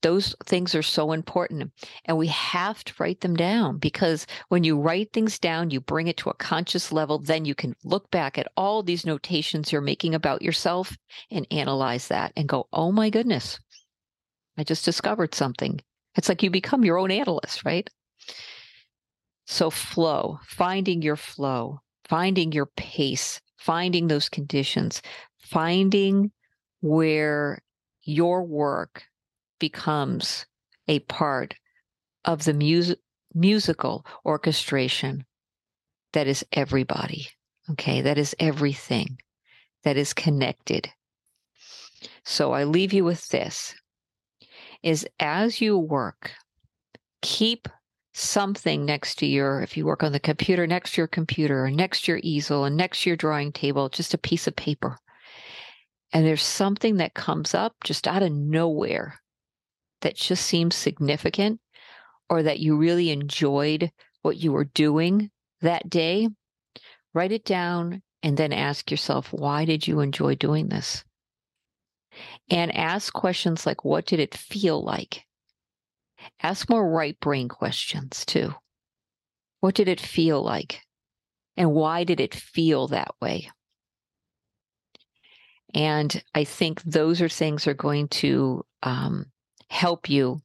Those 0.05 0.35
things 0.45 0.75
are 0.75 0.83
so 0.83 1.13
important. 1.13 1.71
And 2.05 2.15
we 2.15 2.27
have 2.27 2.83
to 2.83 2.93
write 2.99 3.21
them 3.21 3.35
down 3.35 3.79
because 3.79 4.27
when 4.49 4.63
you 4.63 4.79
write 4.79 5.11
things 5.11 5.39
down, 5.39 5.71
you 5.71 5.81
bring 5.81 6.05
it 6.07 6.15
to 6.17 6.29
a 6.29 6.35
conscious 6.35 6.91
level. 6.91 7.17
Then 7.17 7.43
you 7.43 7.55
can 7.55 7.75
look 7.83 8.11
back 8.11 8.37
at 8.37 8.47
all 8.55 8.83
these 8.83 9.07
notations 9.07 9.71
you're 9.71 9.81
making 9.81 10.13
about 10.13 10.43
yourself 10.43 10.95
and 11.31 11.47
analyze 11.49 12.07
that 12.09 12.33
and 12.37 12.47
go, 12.47 12.67
oh 12.71 12.91
my 12.91 13.09
goodness, 13.09 13.59
I 14.59 14.63
just 14.63 14.85
discovered 14.85 15.33
something. 15.33 15.81
It's 16.15 16.29
like 16.29 16.43
you 16.43 16.51
become 16.51 16.85
your 16.85 16.99
own 16.99 17.09
analyst, 17.09 17.65
right? 17.65 17.89
So, 19.47 19.71
flow, 19.71 20.37
finding 20.43 21.01
your 21.01 21.15
flow, 21.15 21.79
finding 22.07 22.51
your 22.51 22.67
pace, 22.77 23.41
finding 23.57 24.05
those 24.05 24.29
conditions, 24.29 25.01
finding 25.39 26.31
where 26.81 27.57
your 28.03 28.43
work 28.43 29.03
becomes 29.69 30.45
a 30.87 30.99
part 30.99 31.55
of 32.23 32.43
the 32.45 32.53
music 32.53 32.99
musical 33.33 34.05
orchestration 34.23 35.25
that 36.13 36.27
is 36.27 36.45
everybody 36.53 37.27
okay? 37.71 38.01
That 38.01 38.17
is 38.17 38.35
everything 38.39 39.17
that 39.83 39.97
is 39.97 40.13
connected. 40.13 40.89
So 42.23 42.53
i 42.53 42.63
leave 42.63 42.93
you 42.93 43.03
with 43.03 43.27
this 43.29 43.75
is 44.83 45.07
as 45.19 45.61
you 45.61 45.77
work 45.77 46.31
keep 47.21 47.67
something 48.13 48.85
next 48.85 49.15
to 49.19 49.25
your, 49.25 49.61
if 49.61 49.75
you 49.75 49.85
work 49.85 50.03
on 50.03 50.11
the 50.11 50.19
computer, 50.19 50.65
next 50.65 50.93
to 50.93 51.01
your 51.01 51.07
computer, 51.07 51.65
or 51.65 51.71
next 51.71 52.05
to 52.05 52.13
your 52.13 52.21
easel, 52.23 52.63
and 52.63 52.77
next 52.77 53.01
to 53.01 53.09
your 53.09 53.17
drawing 53.17 53.51
table, 53.51 53.89
just 53.89 54.13
a 54.13 54.17
piece 54.17 54.47
of 54.47 54.55
paper. 54.55 54.97
And 56.13 56.25
there's 56.25 56.43
something 56.43 56.97
that 56.97 57.13
comes 57.13 57.53
up 57.53 57.73
just 57.83 58.07
out 58.07 58.23
of 58.23 58.31
nowhere 58.31 59.19
that 60.05 60.15
just 60.15 60.45
seems 60.45 60.75
significant 60.75 61.59
or 62.29 62.43
that 62.43 62.59
you 62.59 62.77
really 62.77 63.09
enjoyed 63.09 63.91
what 64.21 64.37
you 64.37 64.51
were 64.51 64.65
doing 64.65 65.31
that 65.61 65.89
day, 65.89 66.29
write 67.15 67.31
it 67.31 67.43
down 67.43 68.03
and 68.21 68.37
then 68.37 68.53
ask 68.53 68.91
yourself, 68.91 69.33
why 69.33 69.65
did 69.65 69.87
you 69.87 70.01
enjoy 70.01 70.35
doing 70.35 70.69
this? 70.69 71.03
And 72.51 72.75
ask 72.75 73.11
questions 73.13 73.65
like, 73.65 73.83
what 73.83 74.05
did 74.05 74.19
it 74.19 74.37
feel 74.37 74.83
like? 74.83 75.23
Ask 76.43 76.69
more 76.69 76.87
right 76.87 77.19
brain 77.19 77.49
questions 77.49 78.25
too. 78.27 78.53
What 79.61 79.73
did 79.73 79.87
it 79.87 79.99
feel 79.99 80.39
like? 80.43 80.81
And 81.57 81.73
why 81.73 82.03
did 82.03 82.19
it 82.19 82.35
feel 82.35 82.89
that 82.89 83.15
way? 83.19 83.49
And 85.73 86.23
I 86.35 86.43
think 86.43 86.83
those 86.83 87.23
are 87.23 87.29
things 87.29 87.65
are 87.65 87.73
going 87.73 88.09
to 88.09 88.63
um, 88.83 89.31
help 89.75 90.09
you 90.09 90.41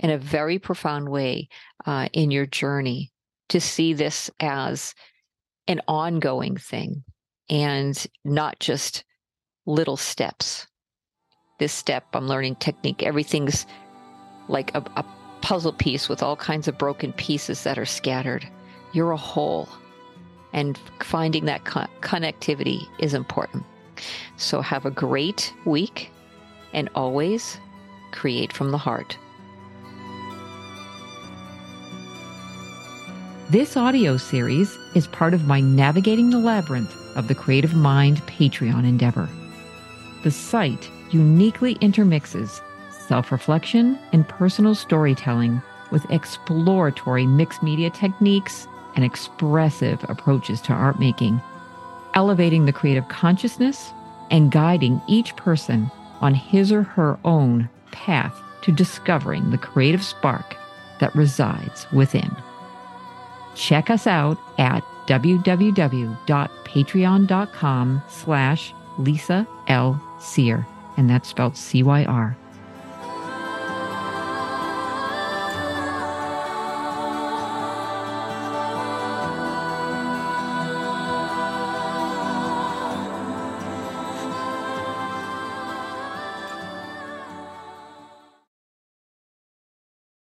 in 0.00 0.10
a 0.10 0.18
very 0.18 0.58
profound 0.58 1.08
way 1.08 1.48
uh, 1.86 2.08
in 2.12 2.32
your 2.32 2.44
journey 2.44 3.12
to 3.48 3.60
see 3.60 3.92
this 3.92 4.30
as 4.40 4.94
an 5.68 5.80
ongoing 5.86 6.56
thing 6.56 7.04
and 7.48 8.06
not 8.24 8.58
just 8.58 9.04
little 9.64 9.96
steps. 9.96 10.66
This 11.60 11.72
step, 11.72 12.04
I'm 12.14 12.26
learning 12.26 12.56
technique, 12.56 13.04
everything's 13.04 13.64
like 14.48 14.74
a, 14.74 14.82
a 14.96 15.04
puzzle 15.40 15.72
piece 15.72 16.08
with 16.08 16.22
all 16.22 16.36
kinds 16.36 16.66
of 16.66 16.76
broken 16.76 17.12
pieces 17.12 17.62
that 17.62 17.78
are 17.78 17.86
scattered. 17.86 18.46
You're 18.92 19.12
a 19.12 19.16
whole. 19.16 19.68
And 20.52 20.78
finding 21.00 21.44
that 21.44 21.64
co- 21.64 21.86
connectivity 22.00 22.88
is 22.98 23.14
important. 23.14 23.64
So 24.36 24.60
have 24.60 24.84
a 24.84 24.90
great 24.90 25.54
week 25.64 26.10
and 26.72 26.90
always 26.96 27.58
create 28.14 28.52
from 28.52 28.70
the 28.70 28.78
heart. 28.78 29.18
This 33.50 33.76
audio 33.76 34.16
series 34.16 34.78
is 34.94 35.06
part 35.06 35.34
of 35.34 35.46
my 35.46 35.60
Navigating 35.60 36.30
the 36.30 36.38
Labyrinth 36.38 36.96
of 37.16 37.28
the 37.28 37.34
Creative 37.34 37.74
Mind 37.74 38.18
Patreon 38.26 38.84
endeavor. 38.88 39.28
The 40.22 40.30
site 40.30 40.88
uniquely 41.10 41.72
intermixes 41.82 42.62
self 43.06 43.30
reflection, 43.30 43.98
and 44.12 44.28
personal 44.28 44.74
storytelling 44.74 45.60
with 45.90 46.10
exploratory 46.10 47.26
mixed 47.26 47.62
media 47.62 47.90
techniques 47.90 48.66
and 48.96 49.04
expressive 49.04 50.04
approaches 50.08 50.60
to 50.62 50.72
art 50.72 50.98
making, 50.98 51.40
elevating 52.14 52.64
the 52.64 52.72
creative 52.72 53.06
consciousness 53.08 53.92
and 54.30 54.50
guiding 54.50 55.00
each 55.06 55.36
person 55.36 55.90
on 56.24 56.34
his 56.34 56.72
or 56.72 56.82
her 56.82 57.16
own 57.24 57.68
path 57.92 58.36
to 58.62 58.72
discovering 58.72 59.50
the 59.50 59.58
creative 59.58 60.02
spark 60.02 60.56
that 60.98 61.14
resides 61.14 61.86
within. 61.92 62.34
Check 63.54 63.90
us 63.90 64.06
out 64.06 64.38
at 64.58 64.82
www.patreon.com 65.06 68.02
slash 68.08 68.72
Lisa 68.98 69.46
L. 69.68 70.02
Cyr, 70.18 70.66
and 70.96 71.10
that's 71.10 71.28
spelled 71.28 71.58
C-Y-R. 71.58 72.36